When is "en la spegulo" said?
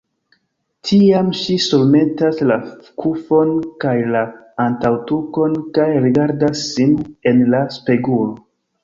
7.35-8.35